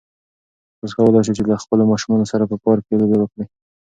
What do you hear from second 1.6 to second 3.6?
خپلو ماشومانو سره په پارک کې لوبې وکړئ.